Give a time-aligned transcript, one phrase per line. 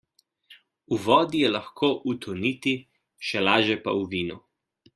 [0.93, 2.73] V vodi je lahko utoniti,
[3.29, 4.43] še laže pa v vinu.